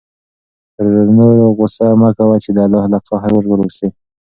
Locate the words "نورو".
1.17-1.45